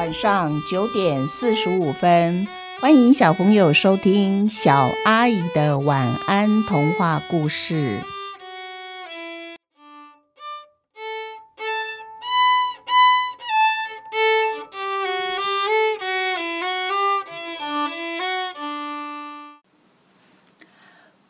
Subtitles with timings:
[0.00, 2.48] 晚上九点四十五分，
[2.80, 8.02] 欢迎小朋友收听小阿姨的晚安童话故事。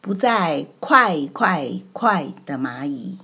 [0.01, 3.19] 不再快快快的蚂蚁，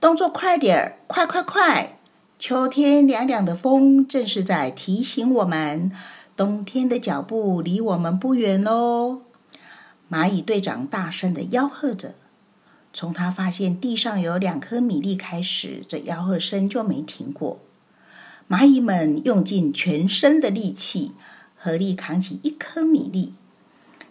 [0.00, 1.95] 动作快点儿，快快快！
[2.38, 5.90] 秋天凉凉的风，正是在提醒我们，
[6.36, 9.22] 冬天的脚步离我们不远喽。
[10.10, 12.14] 蚂蚁队长大声的吆喝着，
[12.92, 17.58] 从他发现地上有两颗米粒开始，这吆喝声就没停过。
[18.50, 21.12] 蚂蚁们用尽全身的力气，
[21.56, 23.32] 合力扛起一颗米粒。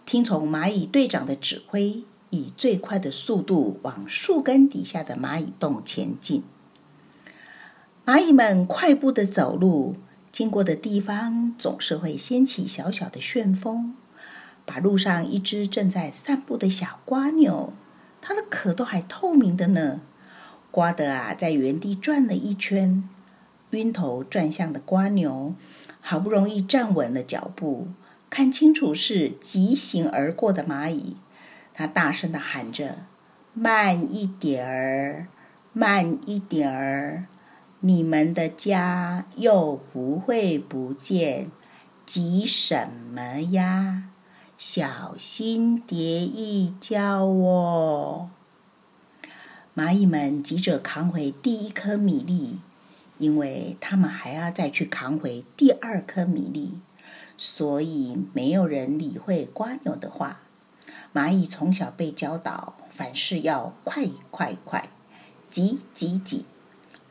[0.04, 6.42] 听从蚂蚁队长的指挥，以最快的速度往树根底下的蚂蚁洞前进。
[8.06, 9.96] 蚂蚁们快步的走路，
[10.30, 13.96] 经过的地方总是会掀起小小的旋风，
[14.64, 17.72] 把路上一只正在散步的小瓜牛，
[18.22, 20.02] 它的壳都还透明的呢，
[20.70, 23.02] 刮得啊在原地转了一圈。
[23.70, 25.56] 晕头转向的瓜牛，
[26.00, 27.88] 好不容易站稳了脚步。
[28.30, 31.16] 看清楚是疾行而过的蚂蚁，
[31.74, 32.98] 它大声的喊着
[33.52, 35.26] ：“慢一点儿，
[35.72, 37.26] 慢一点儿，
[37.80, 41.50] 你们的家又不会不见，
[42.04, 44.10] 急什么呀？
[44.58, 48.30] 小心跌一跤哦！”
[49.76, 52.58] 蚂蚁们急着扛回第一颗米粒，
[53.18, 56.80] 因为他们还要再去扛回第二颗米粒。
[57.38, 60.40] 所以没有人理会瓜牛的话。
[61.12, 64.88] 蚂蚁从小被教导，凡事要快快快，
[65.50, 66.46] 急急急，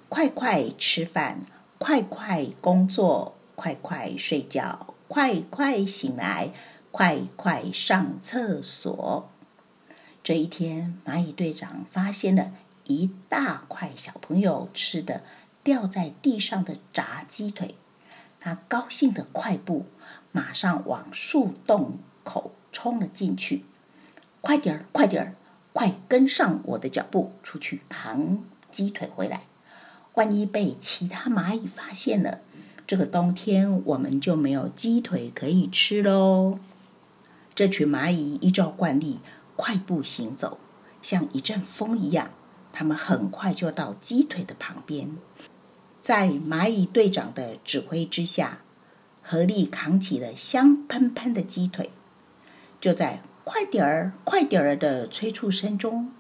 [0.07, 1.39] 快快吃饭，
[1.77, 6.51] 快快工作，快快睡觉，快快醒来，
[6.91, 9.29] 快快上厕所。
[10.23, 12.51] 这一天，蚂蚁队长发现了
[12.85, 15.23] 一大块小朋友吃的
[15.63, 17.75] 掉在地上的炸鸡腿，
[18.39, 19.85] 他高兴的快步。
[20.31, 23.63] 马上往树洞口冲了进去，
[24.41, 25.35] 快点儿，快点儿，
[25.71, 29.43] 快跟上我的脚步，出去扛鸡腿回来。
[30.15, 32.39] 万一被其他蚂蚁发现了，
[32.87, 36.59] 这个冬天我们就没有鸡腿可以吃喽。
[37.53, 39.19] 这群蚂蚁依照惯例
[39.55, 40.57] 快步行走，
[41.01, 42.31] 像一阵风一样，
[42.73, 45.15] 他们很快就到鸡腿的旁边，
[46.01, 48.59] 在蚂蚁队长的指挥之下。
[49.27, 51.89] 合力扛起了香喷喷的鸡腿，
[52.79, 56.11] 就在“快点儿，快点儿”的催促声中，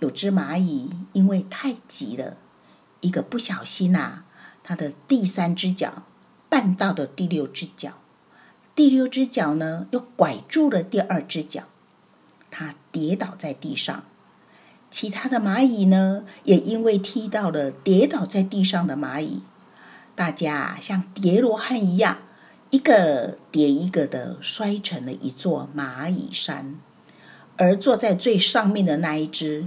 [0.00, 2.36] 有只蚂蚁因为太急了，
[3.00, 4.24] 一个不小心呐，
[4.62, 6.02] 它的第三只脚
[6.50, 7.94] 绊到了第六只脚，
[8.74, 11.64] 第六只脚呢又拐住了第二只脚，
[12.50, 14.04] 它跌倒在地上。
[14.90, 19.42] 其他的蚂蚁呢，也因为踢到了跌倒在地上的蚂蚁，
[20.14, 22.18] 大家像叠罗汉一样。
[22.70, 26.78] 一个叠一个的摔成了一座蚂蚁山，
[27.56, 29.66] 而坐在最上面的那一只，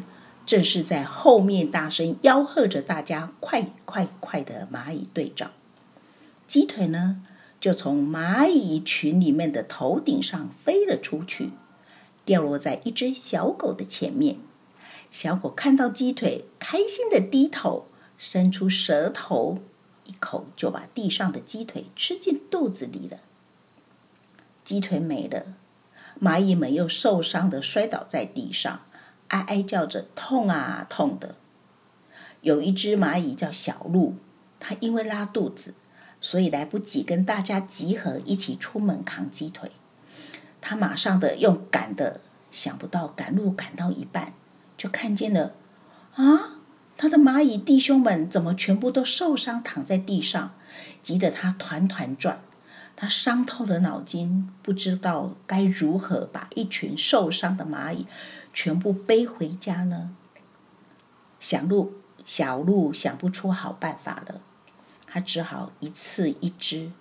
[0.51, 5.51] 正是在后面大声吆喝着大家“快快快”的蚂蚁队长。
[6.45, 7.23] 鸡腿呢，
[7.61, 11.51] 就从蚂蚁群里面的头顶上飞了出去，
[12.25, 14.39] 掉落在一只小狗的前面。
[15.09, 17.85] 小狗看到鸡腿，开心的低头，
[18.17, 19.59] 伸出舌头。
[20.03, 23.21] 一口就把地上的鸡腿吃进肚子里了。
[24.65, 25.53] 鸡腿没了，
[26.21, 28.81] 蚂蚁们又受伤的摔倒在地上，
[29.31, 31.35] 哀哀叫着痛啊痛的。
[32.41, 34.15] 有一只蚂蚁叫小鹿，
[34.59, 35.73] 它因为拉肚子，
[36.21, 39.71] 所以来不及跟大家集合一起出门扛鸡腿。
[40.59, 44.33] 它马上的用赶的，想不到赶路赶到一半，
[44.77, 45.53] 就看见了
[46.15, 46.57] 啊！
[46.97, 50.53] 他的蚂蚁弟兄们怎么全部都受伤，躺在地上，
[51.01, 52.41] 急得他团团转。
[52.95, 58.05] 他伤透了脑筋，不知道该如何把一群受伤的蚂蚁
[58.53, 60.15] 全部背回家呢？
[61.39, 61.93] 小鹿，
[62.23, 64.41] 小鹿想不出好办法了，
[65.07, 66.91] 他只好一次一只，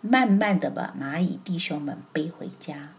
[0.00, 2.90] 慢慢的把蚂蚁弟兄们背回家。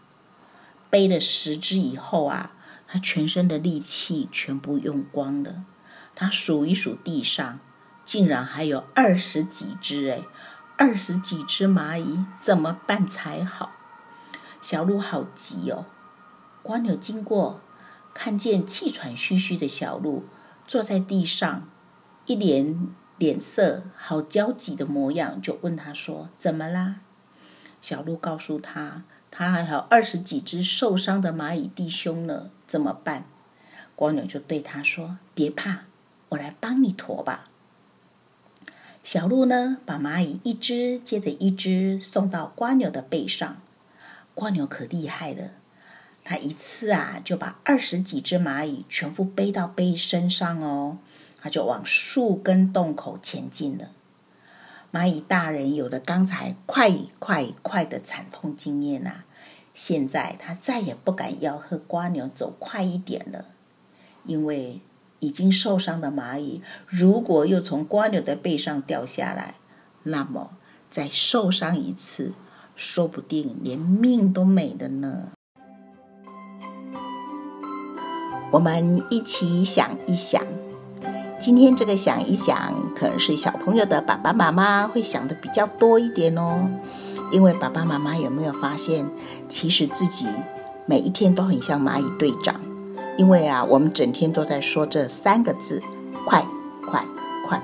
[0.88, 2.52] 背了十只以后啊，
[2.88, 5.64] 他全身的力气全部用光了。
[6.16, 7.60] 他数一数地上，
[8.04, 10.22] 竟然还有二十几只哎，
[10.76, 13.70] 二十几只蚂蚁，怎么办才好？
[14.60, 15.86] 小鹿好急哦。
[16.62, 17.60] 瓜牛经过，
[18.22, 20.24] 看见气喘吁吁的小鹿
[20.66, 21.66] 坐在地上，
[22.26, 22.86] 一脸
[23.16, 26.96] 脸色好焦急的模样，就问他说：“怎么啦？”
[27.80, 33.24] 小鹿告诉他：“他还有二十几只受伤的蚂蚁弟兄呢，怎么办？”
[33.96, 35.84] 蜗牛就对他说：“别怕，
[36.28, 37.48] 我来帮你驮吧。”
[39.02, 43.56] 小鹿呢，把蚂蚁一只接着一只送到蜗牛的背上。
[44.34, 45.52] 蜗牛可厉害了，
[46.30, 50.98] 他一次啊就把二十几只蚂蚁全部背到背身上哦。
[51.40, 53.90] 他就往树根洞口前进了。
[54.92, 59.24] 蚂蚁大人有了刚才快快快的惨痛经验呐，
[59.74, 63.46] 现在他再也不敢吆喝瓜牛走快一点了，
[64.24, 64.80] 因为。
[65.22, 69.56] 已经受伤的蚂蚁，如果又从瓜牛的背上掉下来，
[70.04, 70.56] 那么
[70.88, 72.32] 再受伤一次，
[72.74, 75.32] 说不定连命都没了呢。
[78.50, 80.42] 我们一起想一想，
[81.38, 86.68] 今天这个想一想，可能是小朋友的爸爸妈妈会想的比较多一点哦。
[87.30, 89.08] 因为爸爸妈妈有没有发现，
[89.48, 90.26] 其实自己
[90.84, 92.60] 每一天都很像蚂蚁队长。
[93.16, 95.80] 因为啊，我们整天都在说这三个字
[96.26, 96.44] “快
[96.90, 97.04] 快
[97.46, 97.62] 快”。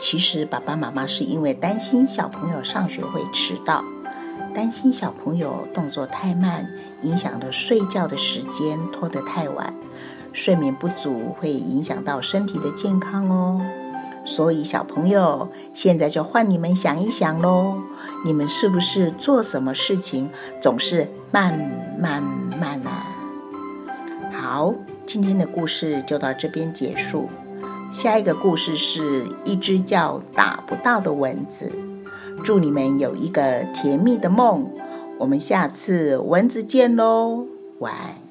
[0.00, 3.84] 其实爸爸妈妈是因为担心小朋友上学会迟到，
[4.54, 6.70] 担心小朋友动作太慢，
[7.02, 9.74] 影响了睡觉的时间，拖得太晚，
[10.32, 13.60] 睡眠不足会影响到身体的健康哦。
[14.24, 17.78] 所以小朋友，现在就换你们想一想喽，
[18.24, 20.30] 你们是不是做什么事情
[20.60, 21.58] 总是慢
[21.98, 22.22] 慢
[22.60, 23.06] 慢啊？
[24.32, 24.74] 好，
[25.06, 27.30] 今天的故事就到这边结束。
[27.90, 31.70] 下一个故事是一只叫打不到的蚊子。
[32.42, 34.66] 祝你们有一个甜蜜的梦。
[35.18, 37.46] 我们下次蚊子见喽，
[37.78, 38.21] 晚安。